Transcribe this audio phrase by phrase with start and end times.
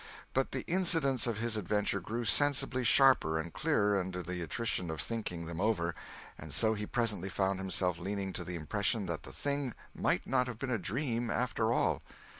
[0.33, 4.99] But the incidents of his adventure grew sensibly sharper and clearer under the attrition of
[4.99, 5.93] thinking them over,
[6.39, 10.47] and so he presently found himself leaning to the impression that the thing might not
[10.47, 12.01] have been a dream, after all.